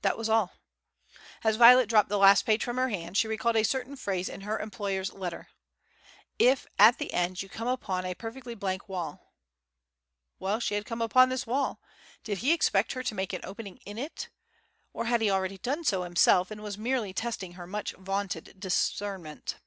[0.00, 0.54] That was all.
[1.44, 4.40] As Violet dropped the last page from her hand, she recalled a certain phrase in
[4.40, 5.50] her employer's letter.
[6.36, 9.36] "If at the end you come upon a perfectly blank wall"
[10.40, 11.80] Well, she had come upon this wall.
[12.24, 14.30] Did he expect her to make an opening in it?
[14.92, 19.58] Or had he already done so himself, and was merely testing her much vaunted discernment.